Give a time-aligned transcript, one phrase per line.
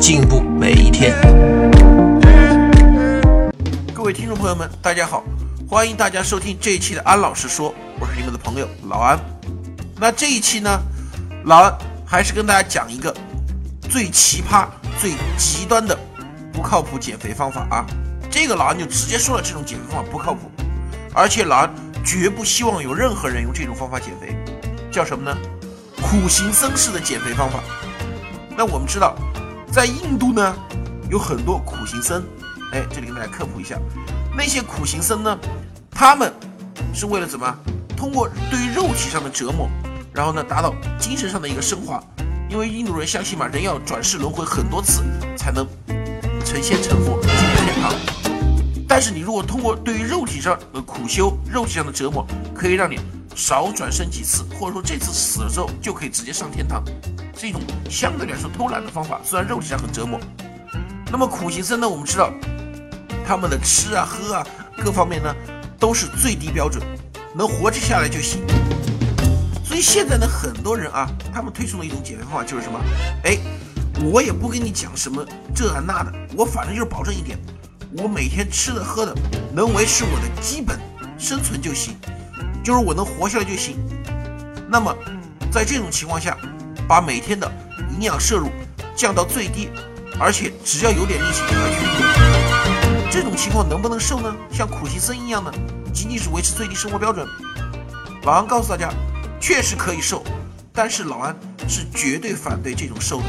[0.00, 1.14] 进步每一天。
[3.92, 5.22] 各位听众朋友们，大家好，
[5.68, 9.20] 欢迎大家收听这一期的安老师说，我是你们的朋友老安。
[9.96, 10.80] 那这一期呢，
[11.44, 13.14] 老安还是跟大家讲一个
[13.90, 14.66] 最奇葩、
[14.98, 15.96] 最极端的
[16.50, 17.84] 不靠谱减肥方法啊。
[18.30, 20.50] 这个老安就直接说了，这种减肥方法不靠谱，
[21.12, 21.70] 而且老安
[22.02, 24.34] 绝不希望有任何人用这种方法减肥。
[24.90, 25.36] 叫什么呢？
[26.00, 27.60] 苦行僧式的减肥方法。
[28.56, 29.14] 那我们知道，
[29.72, 30.56] 在印度呢，
[31.08, 32.24] 有很多苦行僧。
[32.72, 33.78] 哎，这里跟大家科普一下，
[34.36, 35.38] 那些苦行僧呢，
[35.90, 36.32] 他们
[36.92, 37.56] 是为了怎么？
[37.96, 39.68] 通过对于肉体上的折磨，
[40.12, 42.02] 然后呢，达到精神上的一个升华。
[42.48, 45.04] 因为印度人相信嘛，人要转世轮回很多次，
[45.36, 45.64] 才能
[46.44, 47.94] 成仙成佛进入天堂。
[48.88, 52.98] 但是你如果通过对于肉体上的苦修、肉体上的折磨，可以让你。
[53.40, 56.84] 少转生几次，或者说这次死了之后就可以直接上天堂，
[57.34, 59.18] 是一种相对来说偷懒的方法。
[59.24, 60.20] 虽然肉体上很折磨，
[61.10, 61.88] 那么苦行僧呢？
[61.88, 62.30] 我们知道
[63.26, 65.34] 他们的吃啊、喝啊各方面呢
[65.78, 66.84] 都是最低标准，
[67.34, 68.42] 能活着下来就行。
[69.64, 72.78] 所以现在呢，很多人啊，他们推崇的一种减肥方法就是什么？
[73.24, 73.38] 哎，
[74.04, 77.38] 我也不跟你讲什么这啊那的，我反正就是保证一点，
[77.96, 79.14] 我每天吃的喝的
[79.54, 80.78] 能维持我的基本
[81.18, 81.96] 生存就行。
[82.62, 83.76] 就是我能活下来就行。
[84.68, 84.94] 那么，
[85.50, 86.36] 在这种情况下，
[86.86, 87.50] 把每天的
[87.92, 88.50] 营养摄入
[88.94, 89.68] 降到最低，
[90.18, 93.10] 而且只要有点力气就来去运动。
[93.10, 94.34] 这种情况能不能瘦呢？
[94.52, 95.52] 像苦行僧一样呢？
[95.92, 97.26] 仅仅是维持最低生活标准？
[98.22, 98.92] 老安告诉大家，
[99.40, 100.22] 确实可以瘦，
[100.72, 101.34] 但是老安
[101.66, 103.24] 是绝对反对这种瘦的，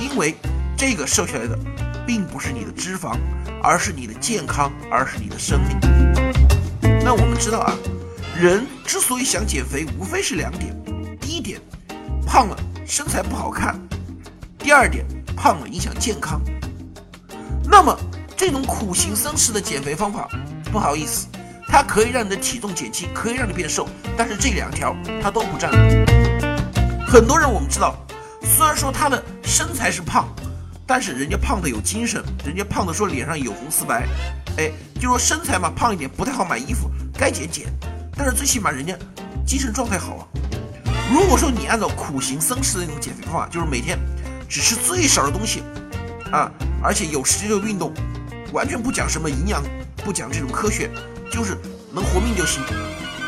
[0.00, 0.34] 因为
[0.76, 1.56] 这个瘦下来的
[2.04, 3.16] 并不是你的脂肪，
[3.62, 5.78] 而是你的健康，而是你的生命。
[7.04, 7.72] 那我们知道啊。
[8.34, 10.74] 人之所以想减肥，无非是两点：
[11.20, 11.60] 第一点，
[12.26, 12.56] 胖了
[12.86, 13.74] 身材不好看；
[14.58, 15.04] 第二点，
[15.36, 16.40] 胖了影响健康。
[17.62, 17.94] 那么，
[18.34, 20.26] 这种苦行僧式的减肥方法，
[20.72, 21.26] 不好意思，
[21.68, 25.70] 它可以让你的体重减轻，可以让你变瘦，但是这两条它都不占。
[27.06, 27.94] 很多人我们知道，
[28.42, 30.26] 虽然说他的身材是胖，
[30.86, 34.08] 但是人家胖的有精神，人家胖的说脸上有红丝白，
[34.56, 37.66] 哎，就说身材嘛，胖一点不太好买衣服，该减减。
[38.16, 38.94] 但是最起码人家
[39.46, 40.26] 精神状态好啊。
[41.12, 43.98] 如果说你按照苦行僧式的那种减肥方法，就是每天
[44.48, 45.62] 只吃最少的东西
[46.30, 46.50] 啊，
[46.82, 47.92] 而且有时间就运动，
[48.52, 49.62] 完全不讲什么营养，
[50.04, 50.90] 不讲这种科学，
[51.30, 51.56] 就是
[51.92, 52.62] 能活命就行。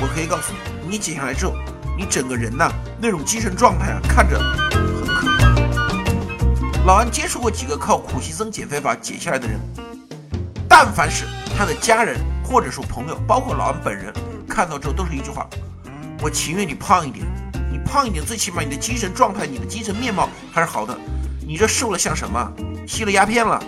[0.00, 1.54] 我可以告诉你，你减下来之后，
[1.98, 2.70] 你整个人呐
[3.00, 5.56] 那种精神状态啊，看着很可怕。
[6.86, 9.58] 老安接触过几个靠苦行僧减肥法减下来的人，
[10.68, 11.24] 但凡是
[11.56, 14.12] 他的家人或者说朋友，包括老安本人。
[14.56, 15.46] 看到之后都是一句话，
[16.22, 17.26] 我情愿你胖一点，
[17.70, 20.96] 你胖一点，最起码你的精神状态、你的精神面貌还是好的。
[21.46, 22.50] 你这瘦了像什么？
[22.88, 23.62] 吸了鸦片了？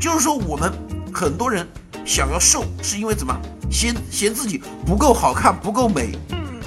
[0.00, 0.72] 就是说，我们
[1.14, 1.64] 很多人
[2.04, 3.32] 想要瘦，是因为怎么？
[3.70, 6.18] 嫌嫌自己不够好看、不够美。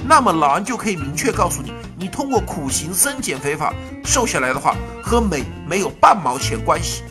[0.08, 7.02] 那么老安就可以明确告诉你，你通过苦行僧减肥法瘦下来的话，和美没有半毛钱关系。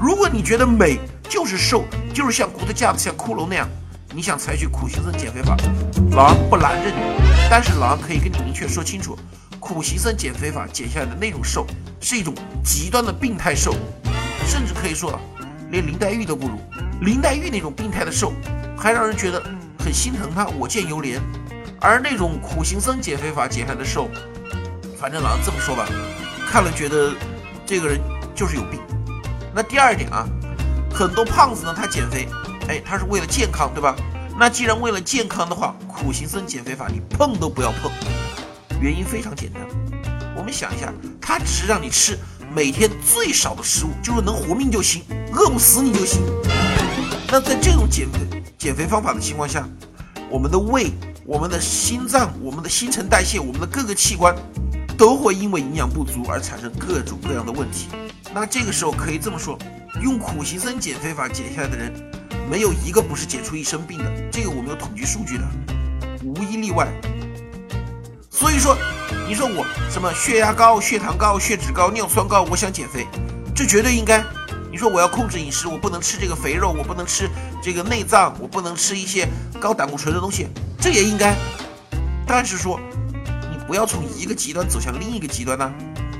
[0.00, 1.84] 如果你觉得美就是瘦，
[2.14, 3.68] 就是像骨头架子、像骷髅那样。
[4.12, 5.56] 你想采取苦行僧减肥法，
[6.10, 6.96] 老安不拦着你，
[7.48, 9.16] 但是老安可以跟你明确说清楚，
[9.60, 11.64] 苦行僧减肥法减下来的那种瘦
[12.00, 12.34] 是一种
[12.64, 13.72] 极端的病态瘦，
[14.44, 15.16] 甚至可以说
[15.70, 16.58] 连林黛玉都不如。
[17.02, 18.32] 林黛玉那种病态的瘦，
[18.76, 19.40] 还让人觉得
[19.78, 21.20] 很心疼她，我见犹怜。
[21.80, 24.10] 而那种苦行僧减肥法减下来的瘦，
[24.98, 25.86] 反正老安这么说吧，
[26.50, 27.14] 看了觉得
[27.64, 28.00] 这个人
[28.34, 28.80] 就是有病。
[29.54, 30.26] 那第二点啊，
[30.92, 32.28] 很多胖子呢，他减肥。
[32.70, 33.96] 哎，他是为了健康，对吧？
[34.38, 37.90] 那既然为了健康的话，苦行僧减肥法你碰都不要碰。
[38.80, 39.60] 原因非常简单，
[40.36, 42.16] 我们想一下，他只是让你吃
[42.54, 45.02] 每天最少的食物，就是能活命就行，
[45.32, 46.22] 饿不死你就行。
[47.26, 48.20] 那在这种减肥
[48.56, 49.68] 减肥方法的情况下，
[50.30, 50.92] 我们的胃、
[51.26, 54.32] 我们的心脏、我们的新陈代谢、我们的各个器官
[54.96, 57.88] 都会因为营养不足而产生各种各样的问题。
[58.32, 59.58] 那这个时候可以这么说，
[60.00, 61.92] 用苦行僧减肥法减下来的人。
[62.50, 65.44] 没有一个不是解除一身病的，这个我们有统计数据的，
[66.24, 66.88] 无一例外。
[68.30, 68.76] 所以说，
[69.28, 73.06] 你说我什么血压高、血糖高、血脂高、尿酸高，我想减肥，
[73.54, 74.24] 这绝对应该。
[74.70, 77.28] 你说我要控制饮食，我不能吃这个肥肉，我不能吃
[77.62, 79.28] 这个内脏，我不能吃一些
[79.60, 80.46] 高胆固醇的东西，
[80.80, 81.36] 这也应该。
[82.26, 82.80] 但是说，
[83.50, 85.70] 你不要从一个极端走向另一个极端呢。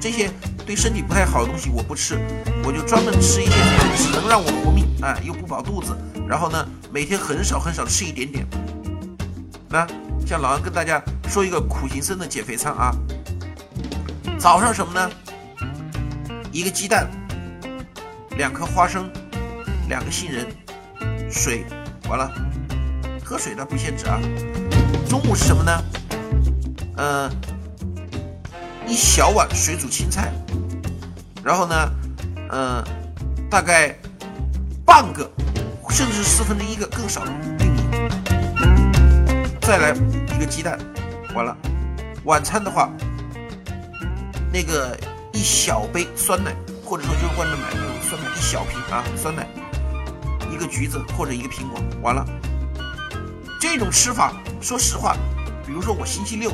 [0.00, 0.30] 这些
[0.70, 2.16] 对身体不太好的东西我不吃，
[2.62, 3.52] 我就专门吃一些
[3.96, 8.46] 只能让我活命，哎，又不饱肚子，然后呢，每天很少很少吃一点点。
[9.68, 9.84] 那
[10.24, 12.94] 像老安跟大家说一个苦行僧的减肥餐啊，
[14.38, 15.10] 早上什么呢？
[16.52, 17.10] 一个鸡蛋，
[18.36, 19.10] 两颗花生，
[19.88, 20.46] 两个杏仁，
[21.28, 21.64] 水，
[22.08, 22.32] 完了，
[23.24, 24.20] 喝水的不限制啊。
[25.08, 25.84] 中午是什么呢？
[26.98, 27.30] 嗯。
[28.86, 30.32] 一小碗水煮青菜，
[31.50, 31.90] 然后呢，
[32.52, 32.84] 嗯，
[33.50, 33.92] 大概
[34.86, 35.28] 半个，
[35.88, 37.82] 甚至四分之一个更少的玉米，
[39.60, 39.90] 再来
[40.32, 40.78] 一个鸡蛋，
[41.34, 41.56] 完了。
[42.22, 42.88] 晚餐的话，
[44.52, 44.96] 那个
[45.32, 46.54] 一小杯酸奶，
[46.84, 49.44] 或者说就是外面买的那种酸奶，一小瓶啊酸奶，
[50.52, 52.24] 一个橘子或者一个苹果，完了。
[53.60, 55.16] 这种吃法，说实话，
[55.66, 56.52] 比如说我星期六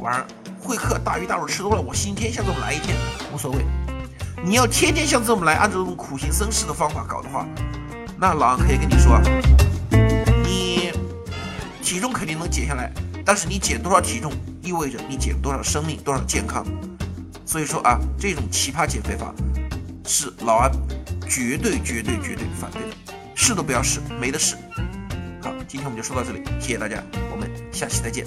[0.00, 0.24] 晚上。
[0.60, 2.94] 会客大鱼大肉吃多了，我星期天下午来一天
[3.32, 3.64] 无所谓。
[4.44, 7.46] 你要天天像这么来，按照这种苦行僧式的方法搞的话，
[8.18, 9.20] 那老安可以跟你说，
[10.42, 10.92] 你
[11.82, 12.92] 体重肯定能减下来，
[13.24, 14.32] 但是你减多少体重，
[14.62, 16.64] 意味着你减多少生命，多少健康。
[17.44, 19.34] 所以说啊，这种奇葩减肥法
[20.06, 20.70] 是老安
[21.28, 22.88] 绝对绝对绝对反对的，
[23.34, 24.56] 试都不要试，没得试。
[25.42, 27.02] 好，今天我们就说到这里，谢谢大家，
[27.32, 28.26] 我们下期再见。